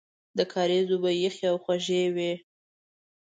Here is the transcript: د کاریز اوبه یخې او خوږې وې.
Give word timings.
د 0.37 0.39
کاریز 0.53 0.87
اوبه 0.93 1.11
یخې 1.25 1.45
او 1.51 1.57
خوږې 1.63 2.03
وې. 2.15 2.31